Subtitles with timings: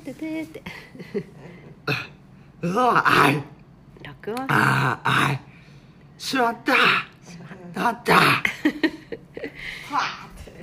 [0.00, 0.62] てててて
[2.62, 3.42] うわあい。
[4.04, 5.40] 録音ああい。
[6.18, 6.74] しまった。
[7.72, 8.42] だった。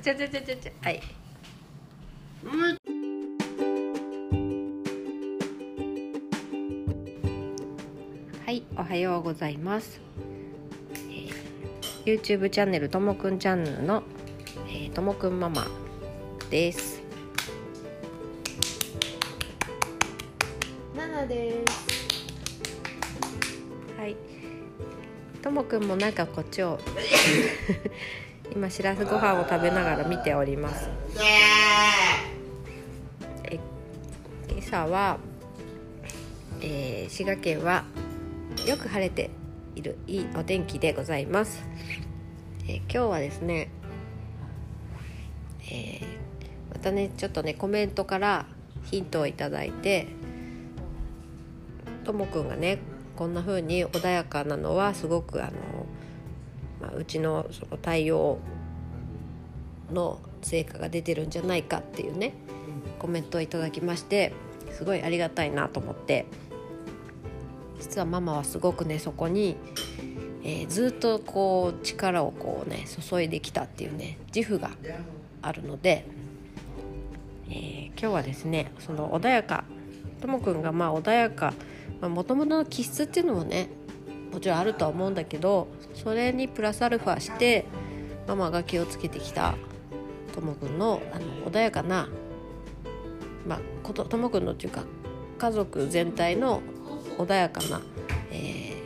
[0.02, 1.00] ちょちょちょちょちょはい。
[8.44, 10.00] はいおはようございます、
[11.10, 14.04] えー YouTube チャンネルともくんチャンネルの
[14.68, 15.66] えーともくんママ
[16.50, 16.95] です
[21.16, 21.72] ナです。
[23.98, 24.16] はい。
[25.40, 26.78] ともくんもなんかこっちを
[28.54, 30.90] 今しらすご飯を食べながら見ております。
[33.44, 33.58] え
[34.50, 35.18] 今朝は、
[36.60, 37.84] えー滋賀県は
[38.66, 39.30] よく晴れて
[39.74, 41.64] いるいいお天気でございます、
[42.68, 43.70] えー今日はですね、
[45.70, 46.06] えー
[46.74, 48.46] またねちょっとねコメントから
[48.90, 50.08] ヒントをいただいて
[52.06, 52.78] ともくんがね
[53.16, 55.52] こんな風に穏やかなのはすごくあの、
[56.80, 58.38] まあ、うちのその対応
[59.92, 62.32] の成果が出てるんじゃないかっていうね
[63.00, 64.32] コメントをいただきまして
[64.70, 66.26] すごいありがたいなと思って
[67.80, 69.56] 実はママはすごくねそこに、
[70.44, 74.70] えーずっとこう力をこうね注いできたっていうね自負が
[75.42, 76.06] あるので、
[77.48, 79.64] えー今日はですねその穏やか
[80.20, 81.54] ともくんがまあ穏やか
[82.00, 83.68] もともとの気質っていうのもね
[84.32, 87.64] もちろんあるとは思うんだけどそれにプラスアルファして
[88.26, 89.54] ママが気をつけてきた
[90.34, 92.08] ともくんのあの穏やかな
[93.46, 94.82] まあことともくんのっていうか
[95.38, 96.60] 家族全体の
[97.18, 97.80] 穏やかな、
[98.30, 98.76] えー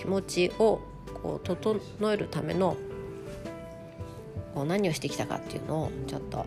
[0.00, 0.80] 気持ちを
[1.22, 1.78] こう整
[2.10, 2.74] えるための
[4.54, 6.38] こう何をしてきたかっていうのをちょっと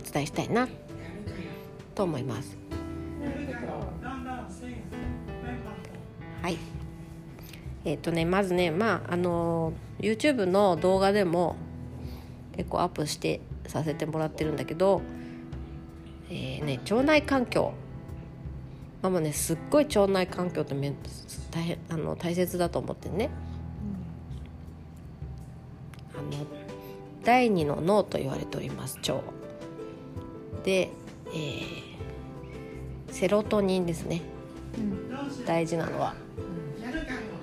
[0.00, 0.66] お伝えしたいな
[1.94, 2.63] と思います。
[6.42, 6.58] はい。
[7.84, 11.56] えっ、とねまずねまああの YouTube の動画でも
[12.56, 15.02] 結構アップしてさせてもらってるんだけど、
[16.30, 17.72] えーね腸内環境。
[19.02, 20.90] ママねすっごい腸内環境ってめ
[21.50, 23.28] 大変あの大切だと思ってね、
[26.14, 26.46] あの
[27.22, 29.20] 第二の脳と言われております腸。
[30.64, 30.88] で、
[31.28, 31.93] えー
[33.14, 34.22] セロトニンですね、
[35.46, 36.16] 大事なのは。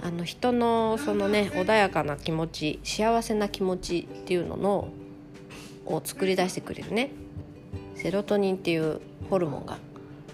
[0.03, 4.89] あの人のそのね穏やかな気持ち幸せな気持ちっていうのの
[5.85, 7.11] を作り出してくれるね。
[7.95, 8.99] セロトニンっていう
[9.29, 9.77] ホルモンが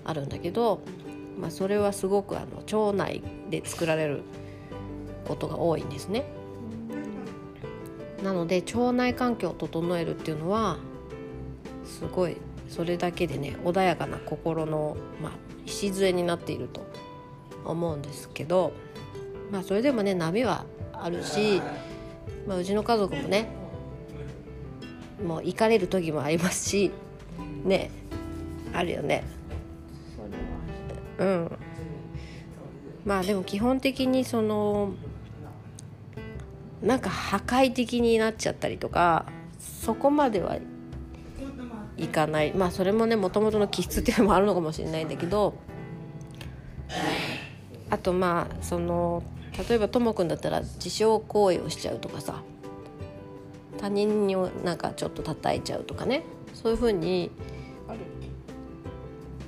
[0.05, 0.81] あるんだけど、
[1.39, 3.21] まあ、それはすごくあの腸内
[3.51, 4.23] で作られる
[5.27, 6.25] ことが多いんですね。
[8.23, 10.77] なので腸内環境を整えるっていうのは
[11.85, 12.37] すごい
[12.69, 15.31] それだけでね穏やかな心の、まあ、
[15.65, 16.85] 礎になっていると
[17.65, 18.73] 思うんですけど、
[19.51, 21.61] まあ、それでもね波はあるし、
[22.47, 23.49] まあ、うちの家族もね
[25.25, 26.91] もう行かれる時もありますし
[27.63, 27.89] ね
[28.73, 29.23] あるよね。
[31.17, 31.51] うん
[33.05, 34.93] まあでも基本的にその
[36.81, 39.25] なんか破壊的になっちゃったりとか
[39.59, 40.57] そこまでは
[41.97, 42.53] いかない。
[42.53, 45.55] まあそれもねもともとの気質っていうのもあるのかもしれないんだけど
[47.89, 49.23] あとまあその
[49.67, 52.43] 例えばともくんだったら自傷行為をしちゃうとかさ
[53.79, 56.23] 他人になんかちょっと叩いちゃうとかね。
[56.53, 57.29] そういうふうに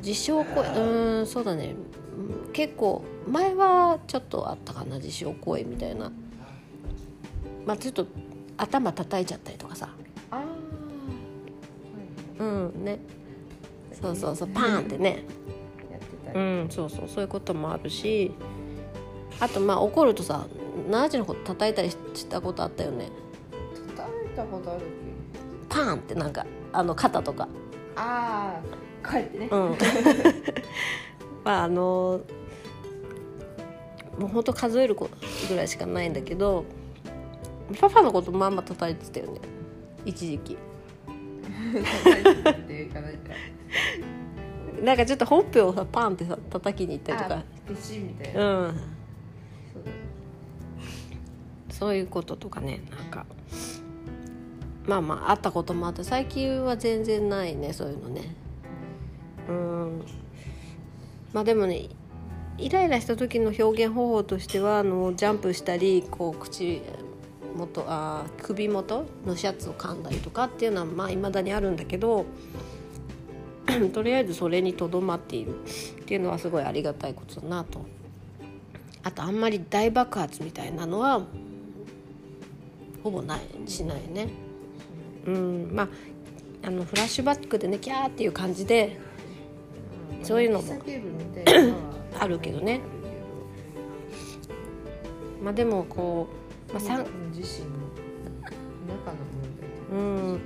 [0.04, 1.76] 自傷行為うんそうだね。
[2.54, 6.12] 結構前はちょっとあったかな自傷行為みたいな。
[7.66, 8.08] まあちょっと
[8.58, 9.90] 頭叩いちゃったりとかさ。
[12.39, 13.00] うんね。
[14.01, 15.23] そうそうそうパーンってね。
[15.89, 18.31] あやってたり、うんそうそうそういうこともあるし。
[19.39, 20.45] あとまあ怒るとさ
[20.89, 23.09] ナジのこと叩いたりしたことあったよね。
[23.95, 24.83] 叩いたことあるっ
[25.69, 27.45] パーンってなんかあの肩とか。
[27.45, 27.51] け
[27.95, 28.59] あ
[29.03, 29.77] あこうやってね、うん。
[31.45, 32.21] まああの
[34.18, 35.07] もうほんと数えるぐ
[35.56, 36.65] らいしかないんだけど
[37.80, 39.39] パパのことまんま叩いてたよね。
[40.06, 40.57] 一時期
[44.83, 47.35] なんかちょっとほっぺをさパンってさ叩きに行ったりとか。
[47.35, 48.71] あペチみたいな、うん。
[48.71, 48.75] そ
[49.79, 49.91] うだ
[51.69, 53.25] そういうこととかねなんか。
[54.88, 58.35] まあまああったこともあって最近は全然ないねそういうのね。
[59.50, 60.01] うん。
[61.33, 61.89] まあでもね
[62.57, 66.81] イライラした時の表現方法としてはあのジャンプしたりこう口
[67.59, 72.25] 元あ首元のシャツを噛んだりとかっていうのはまあ未だにあるんだけど
[73.94, 77.85] とりあえずそれにとどまっているっていうのはすごいありがたいことだなと。
[79.01, 81.25] あとあんまり大爆発みたいなのは
[83.01, 84.29] ほぼないしないね。
[85.25, 89.00] うんまああのフラッシュバックでねキャーっていう感じで
[90.23, 90.73] そういうのも
[92.19, 92.81] あるけどね。
[95.41, 97.06] まあでもこう、まあ、
[97.36, 97.80] 自身の
[98.88, 100.39] 中の問題うん。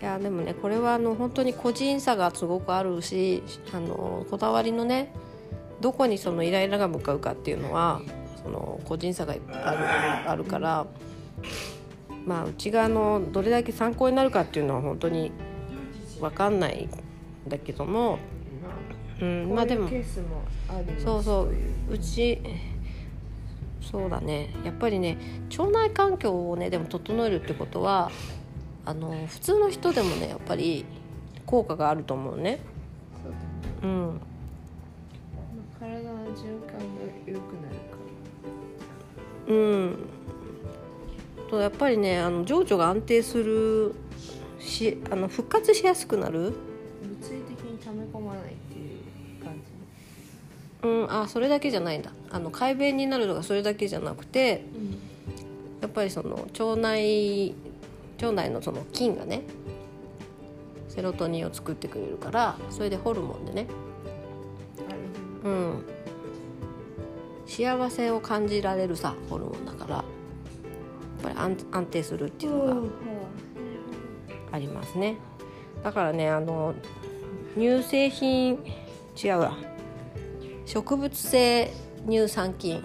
[0.00, 3.42] いやでもねこれはあの本当に個人差がすごくあるし
[3.72, 5.14] あのこだわりのね
[5.80, 8.02] どこにそのイライラが向かうかっていうのは
[8.42, 9.36] その個人差があ
[10.26, 10.86] るあるから
[12.26, 15.32] まあうちがあのどれだけ参考になるかっていうのは本当に
[16.20, 16.84] 分かんない
[17.46, 18.18] んだけども、
[19.20, 19.88] うん、まあでも。
[20.98, 21.54] そうそう。
[21.90, 22.40] うち
[23.94, 24.50] そうだね。
[24.64, 25.16] やっぱりね
[25.56, 28.10] 腸内環境をねでも整えるってことは
[28.84, 30.84] あの普通の人でもねやっぱり
[31.46, 32.58] 効果があると思うね。
[33.22, 33.44] そうだね。
[33.84, 34.14] うん、ま
[35.76, 36.84] あ体の循環が
[37.24, 37.94] 良くなるか
[39.46, 39.96] うん、
[41.48, 43.94] とやっぱりねあの情緒が安定する
[44.58, 46.54] しあの復活しやすくなる、物
[47.30, 47.43] 理
[50.84, 52.12] うん、あそれだけじゃないんだ。
[52.30, 54.64] あの快便になるのがそれだけじゃなくて
[55.80, 57.54] やっぱりその腸内
[58.20, 59.42] 腸内のその菌がね
[60.88, 63.66] セロトニンを作ってくれるからそれでホルモンでね、
[65.42, 65.84] うん、
[67.46, 70.04] 幸せを感じられるさホルモンだからやっ
[71.22, 72.88] ぱり安安定するっていうのが
[74.52, 75.16] ありますね。
[75.82, 76.74] だからねあの
[77.56, 78.58] 乳製品
[79.22, 79.73] 違うわ
[80.74, 81.70] 植物性
[82.08, 82.82] 乳酸菌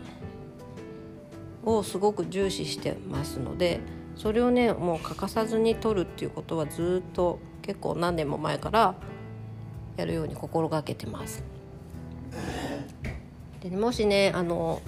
[1.65, 3.79] をすごく重視してますので
[4.15, 8.93] それをねもう欠かさずに取るっていうことはずっと結構何年も前から
[9.97, 11.43] やるように心がけてます。
[13.61, 14.83] でもしねあの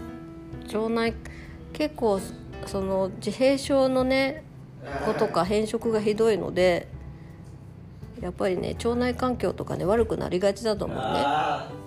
[0.67, 1.15] 腸内
[1.73, 2.19] 結構
[2.67, 4.43] その自閉症のね
[5.07, 6.87] 子とか変色がひどいので
[8.21, 11.80] やっぱりね腸内環境とかね悪くなりがちだと思うね。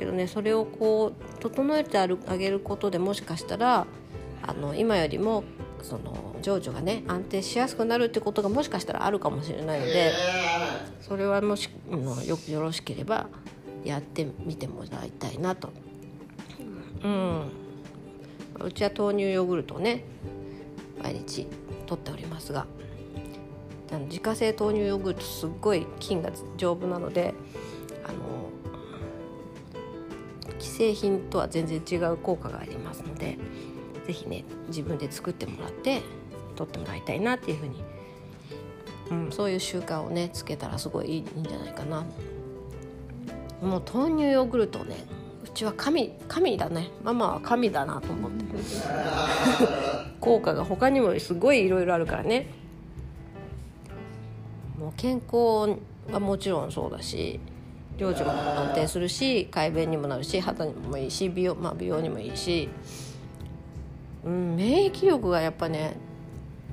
[0.00, 3.86] だけどねそれをこう整えてあるあげることでもしかしたら
[4.42, 5.44] あの今よりも
[5.82, 10.12] その情緒がね安定しやすくなるってことがもしかしたらあるかもしれないので
[11.02, 11.68] それはもし
[12.26, 13.28] よよろしければ
[13.84, 15.70] やってみてもらいたいなと。
[17.02, 17.50] うん、
[18.60, 20.04] うちは豆乳ヨーグルトをね
[21.02, 21.46] 毎日
[21.86, 22.66] 取っておりますが
[24.08, 27.34] 自家製豆乳ヨーグルトすっごい菌が丈夫なので
[30.80, 33.36] 製品とは全然違う効果がありますので
[34.06, 36.00] 是非ね自分で作ってもらって
[36.56, 37.84] 取ってもらいたいなっていうふうに、
[39.10, 42.06] うん、そういう習慣をねつけたらすごいいいんじゃないかな。
[43.60, 44.96] もう豆乳ヨーグルトね
[45.44, 46.88] うちは神神だね。
[47.04, 48.44] ママは神だなと思って。
[50.18, 52.46] 効果が他にもすごいいろいろあるからね。
[54.78, 55.78] もう健康
[56.10, 57.38] はもちろんそうだし
[58.00, 62.68] 領地も安定するし快便にもなるし肌にもいいし美容,、まあ、美容にもいいし、
[64.24, 65.96] うん、免疫力がやっぱね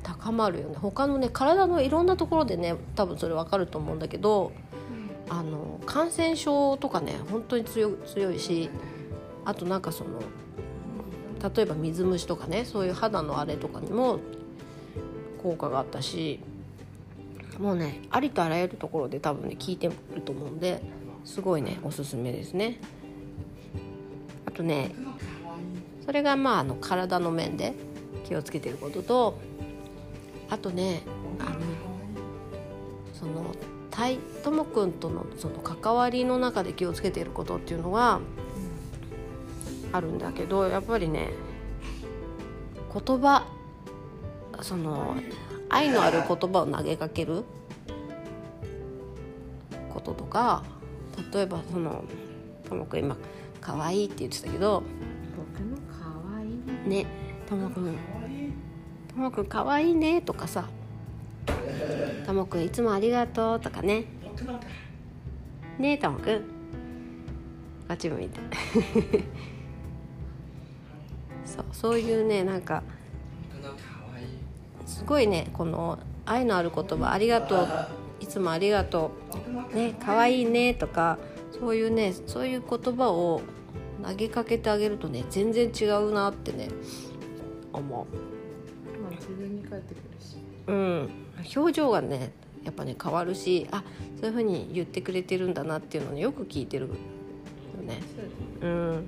[0.03, 0.75] 高まるよね。
[0.77, 4.53] 他のね体のいろんなところでね多分それ分かると思うんだけど
[5.29, 8.69] あの感染症とかね本当に強い強いし
[9.43, 10.21] あとなんかその
[11.53, 14.19] 例えば水虫とかねそういう肌のあれとかにも
[15.43, 16.39] 効果があったし
[17.59, 20.81] もうねありとあらゆるところで多分ね効いてると思うんで
[21.27, 22.79] すごいねおすすめですね。
[24.45, 24.95] あとね
[26.05, 27.73] それがまああの体の面で
[28.23, 29.37] 気をつけてることと
[30.49, 31.01] あとね
[31.39, 31.59] あの
[33.13, 33.53] その
[33.91, 38.21] たいともくんとのその関わりの中で気をつけていることっていうのが
[39.91, 41.31] あるんだけどやっぱりね
[42.93, 43.45] 言葉
[44.61, 45.15] その
[45.69, 47.43] 愛のある言葉を投げかける
[49.93, 50.63] こととか
[51.33, 52.03] 例えばその
[52.67, 53.17] ともくん今
[53.61, 54.83] 「可愛いって言ってたけど
[55.35, 57.05] 僕の可愛いね。
[57.47, 57.97] ともくん
[59.07, 60.67] 「ともくん可愛いね」とかさ
[62.25, 64.05] 「ともくんいつもありがとう」とかね
[65.79, 66.41] 「ねえともくん」
[67.87, 68.39] あっち向いて。
[71.45, 72.83] そうそういうねなんか
[74.85, 77.67] すごいねこの愛のある言葉「ありがとう」
[78.27, 79.11] 「いつもありがと
[79.71, 81.17] う」ね「かわいいね」とか
[81.59, 83.41] そういうねそういう言葉を
[84.03, 86.67] 投げかけてあげるとね全然違うなってね
[87.71, 88.07] 思
[89.01, 90.37] まあ自分に返ってくるし。
[90.67, 91.09] ううん。
[91.55, 92.31] 表情がね
[92.63, 93.83] やっぱね変わるしあ
[94.19, 96.93] そういうふうに言ってくれてるんだなっていうのをよく聞いてるよ
[97.83, 98.01] ね。
[98.61, 99.07] うん。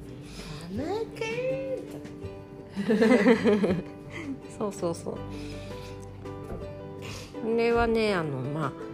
[4.58, 5.14] そうそうそう。
[5.16, 5.20] こ
[7.58, 8.88] れはねあのまあ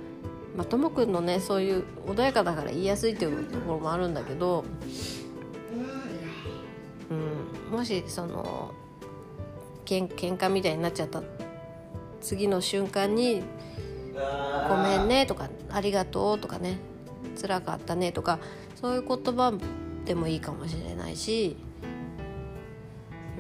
[0.55, 4.63] まあともくんのねそういう穏やかだから言いやすいっていうところもあるんだけど、
[7.09, 7.13] う
[7.74, 8.74] ん、もしその
[9.83, 11.21] けん喧嘩みたいになっちゃった
[12.21, 13.43] 次の瞬間に
[14.69, 16.79] 「ごめんね」とか「ありがとう」とかね
[17.39, 18.39] 「辛かったね」とか
[18.75, 19.53] そういう言葉
[20.05, 21.57] でもいいかもしれないし、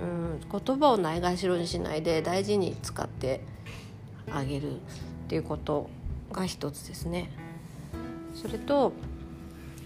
[0.01, 3.41] うん、言葉をないがしろにしないで大事に使って
[4.31, 4.77] あげるっ
[5.27, 5.89] ていうこと
[6.35, 7.29] が一つですね。
[8.33, 8.91] それと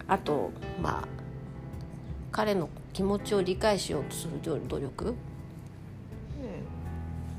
[0.07, 0.51] あと
[0.81, 1.07] まあ
[2.31, 5.13] 彼の気持ちを理解しようとする努力、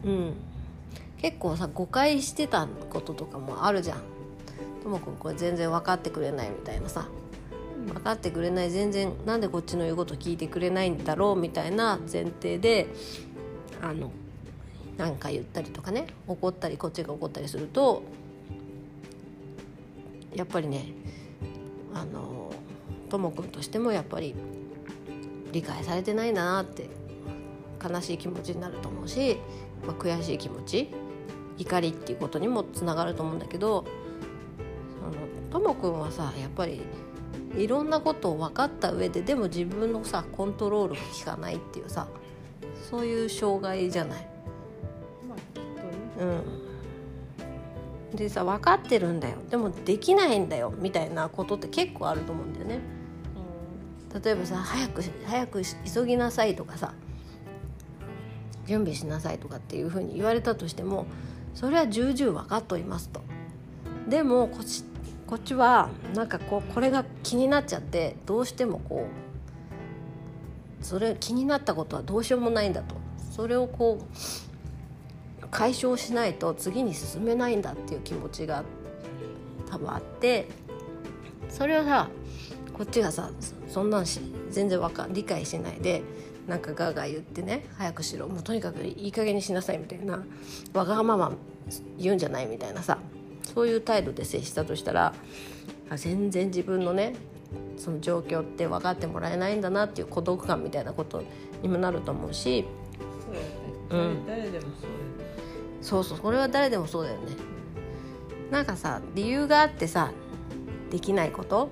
[0.04, 0.34] うん、
[1.20, 3.98] 結構さ誤解してたこととかもあるじゃん。
[4.82, 7.08] ともくんこれ全然分かってくれないみたいなさ。
[7.86, 12.88] 分かってくれない全然なんでこっちの言うこと聞いてくれないんだろうみたいな前提で
[13.80, 14.12] あの
[14.98, 18.02] 何か言ったりとかね怒ったりこっちが怒ったりすると
[20.34, 20.86] やっぱりね
[21.94, 22.52] あの
[23.08, 24.34] ともくんとしてもやっぱり
[25.52, 26.88] 理解されてないなって
[27.82, 29.38] 悲しい気持ちになると思うし、
[29.86, 30.90] まあ、悔しい気持ち
[31.58, 33.84] 怒りっていうことにもつながると思うんだけど
[35.50, 36.82] そのともくんはさやっぱり
[37.56, 42.06] いろんなことを分かった上ででも自分のさコントロールが効かないっていうさ
[42.88, 44.28] そういう障害じゃない？
[45.28, 46.59] まあきっとねうん、
[48.14, 52.80] でさ分かってるんだよでもできないんだよみたいなことって結構あると思うんだよね。
[54.22, 56.94] 例えばさ早く早く急ぎなさいとかさ
[58.66, 61.06] 準備しなさいとかっていうふうに言われたとしても
[61.54, 63.20] それは重々分かっておりますと。
[64.08, 64.84] でもこっち
[65.26, 69.06] こっちはなんかこうこれが気になっちゃってどうしてもこ
[70.80, 72.96] うそれ気になったことはどうしようもないんだと
[73.30, 74.49] それをこう
[75.50, 78.64] 解消しないと次に進めないんだっていう気持ちが
[79.70, 80.48] 多分あって
[81.48, 82.08] それをさ
[82.72, 83.30] こっちがさ
[83.68, 86.02] そんなんし全然わか理解しないで
[86.46, 90.24] なんかガーガー言ってね早くしろもうとにかくいい加減にしなさいみたいな
[90.72, 91.32] わがまま
[91.98, 92.98] 言うんじゃないみたいなさ
[93.54, 95.12] そういう態度で接したとしたら
[95.90, 97.14] あ全然自分のね
[97.76, 101.22] その状況って分かってもらえないんだなっていう孤独感みたいなこと
[101.62, 102.64] にもなると思うし
[103.24, 103.40] そうね、
[103.90, 104.26] うん。
[104.26, 104.90] 誰誰でもそう
[105.80, 107.32] そうそうこれは誰でもそうだよね。
[108.50, 110.10] なんかさ理由があってさ
[110.90, 111.68] できないこと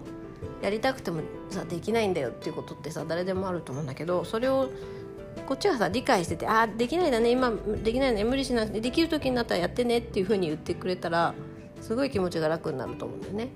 [0.62, 4.68] やりたくてもさできないんだよっていうことってさ誰でもあると思うんだけどそれを
[5.46, 11.34] こっちはさ理解してて「あーできないんだね今できないね無理しなくてできる時になったらやってね」っていうふうに言ってくれたら
[11.80, 13.48] すごい気持ちが楽になると思うんだよね。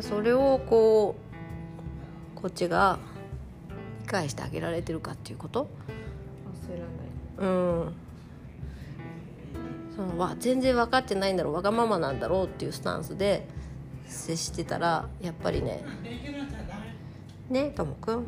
[0.00, 1.16] それをこ
[2.36, 2.98] うこっちが
[4.02, 5.68] 理解してあげられてるかっていうこと？
[6.68, 7.50] 焦らない。
[7.50, 7.92] うん
[9.96, 13.46] そのわ全然分かってないんだろうわがままなんだろうっていうスタンスで
[14.06, 15.84] 接してたらやっぱりね
[17.50, 18.26] ねともくん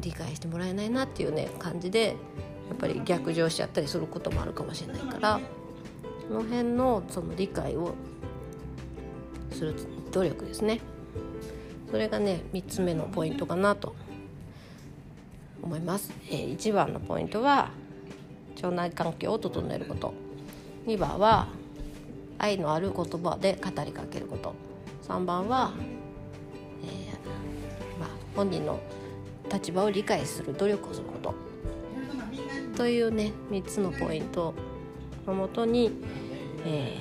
[0.00, 2.16] 理解してもらえないなっていうね感じで
[2.68, 5.40] やっぱり逆上しちゃったりすることもあるかもしれないから
[6.28, 7.94] その辺のその理解を
[9.50, 9.74] する
[10.12, 10.80] 努力ですね。
[11.90, 13.94] それがね3つ目のポイントかなと
[15.62, 17.70] 思います、えー、1番のポイントは
[18.62, 20.14] 腸内環境を整えること。
[20.86, 21.48] 2番は
[22.38, 24.54] 愛のある言葉で語りかけること。
[25.06, 25.72] 3番は、
[26.82, 28.78] えーまあ、本人の
[29.52, 31.34] 立場を理解する努力をすること。
[32.76, 34.54] というね3つのポイント。
[35.28, 35.92] のもとに、
[36.64, 36.96] え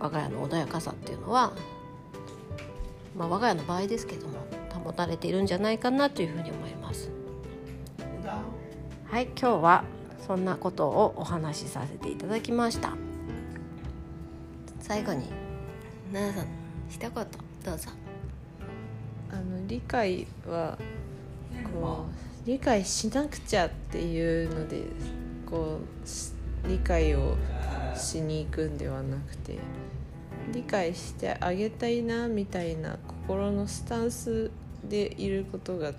[0.00, 1.52] ー、我が家の穏やかさっていうのは、
[3.16, 4.34] まあ、我が家の場合ですけども
[4.84, 7.10] 保たれているんじゃないかなというふうに思います。
[9.08, 9.84] はい今日は
[10.26, 12.94] そんなことをお話しさせていただきました。
[14.80, 15.30] 最後に
[16.12, 17.10] 奈々さん一言
[17.64, 17.90] どうぞ。
[19.30, 20.78] あの理解は
[21.80, 22.06] こ
[22.44, 24.82] う理解しなくちゃっていうので
[25.48, 26.32] こうし
[26.68, 27.36] 理解を
[27.94, 29.58] しに行くんではなくて
[30.52, 34.50] 理解してあげたいなみたいな心のスタンス
[34.84, 35.92] でいることが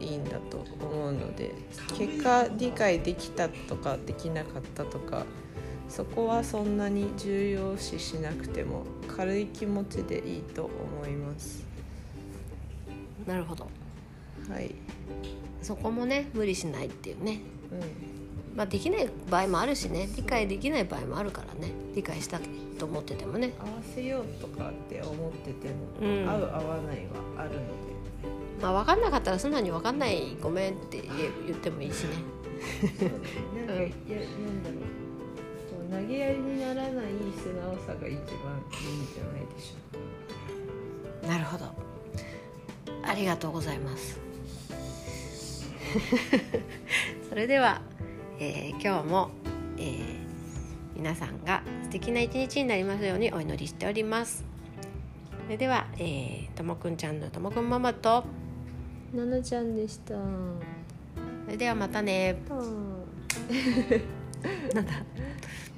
[0.00, 1.52] いいんだと思うので
[1.96, 5.24] 結果理解できたとかできなかったとか
[5.88, 11.64] そこはそんなに重要視しなくても軽い気持ちでいいと思います。
[13.26, 13.68] なるほど。
[14.48, 14.74] はい、
[15.62, 17.40] そこもね無理しないっていうね。
[17.72, 18.10] うん。
[18.56, 20.08] まあ、できない場合もあるしね。
[20.16, 21.72] 理解できない場合もあるからね。
[21.94, 22.40] 理解した
[22.78, 23.52] と思っててもね。
[23.58, 26.28] 合わせようとかって思ってても、うん。
[26.28, 27.89] 合う合わないはあるので
[28.60, 31.02] まあ分かんなかったら素直に分かんないごめんって
[31.46, 32.10] 言ってもいいしね。
[33.56, 36.92] なんか、いやなんだろう投げやりにならない
[37.36, 39.98] 素直さが一番いいんじゃないでしょ
[41.22, 41.28] うか。
[41.32, 41.66] なるほど。
[43.02, 44.20] ありがとうございます。
[47.28, 47.82] それでは、
[48.38, 49.30] えー今日も、
[49.78, 50.20] えー
[50.96, 54.44] 皆さんが素敵な一日になりますようにお祈りしております。
[55.46, 58.24] それでは、えーともくんちゃんのともくんママと
[59.14, 60.14] ななちゃんでした。
[60.14, 62.36] それではまたね。
[64.74, 64.92] なんだ。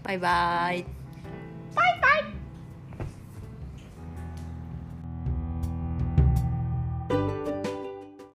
[0.02, 1.01] バイバイ